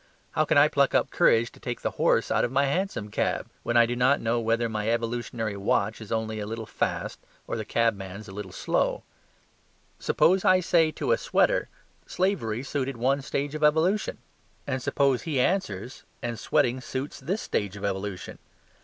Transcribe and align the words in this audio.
How 0.31 0.45
can 0.45 0.57
I 0.57 0.67
pluck 0.67 0.95
up 0.95 1.11
courage 1.11 1.51
to 1.51 1.59
take 1.59 1.81
the 1.81 1.91
horse 2.01 2.31
out 2.31 2.43
of 2.43 2.51
my 2.51 2.65
hansom 2.65 3.11
cab, 3.11 3.45
when 3.61 3.77
I 3.77 3.85
do 3.85 3.95
not 3.95 4.19
know 4.19 4.39
whether 4.39 4.67
my 4.67 4.89
evolutionary 4.89 5.55
watch 5.55 6.01
is 6.01 6.11
only 6.11 6.39
a 6.39 6.47
little 6.47 6.65
fast 6.65 7.19
or 7.45 7.55
the 7.55 7.63
cabman's 7.65 8.27
a 8.27 8.31
little 8.31 8.51
slow? 8.51 9.03
Suppose 9.99 10.43
I 10.43 10.59
say 10.59 10.89
to 10.93 11.11
a 11.11 11.19
sweater, 11.19 11.69
"Slavery 12.07 12.63
suited 12.63 12.97
one 12.97 13.21
stage 13.21 13.53
of 13.53 13.63
evolution." 13.63 14.17
And 14.65 14.81
suppose 14.81 15.21
he 15.21 15.39
answers, 15.39 16.01
"And 16.23 16.39
sweating 16.39 16.81
suits 16.81 17.19
this 17.19 17.43
stage 17.43 17.75
of 17.77 17.85
evolution." 17.85 18.39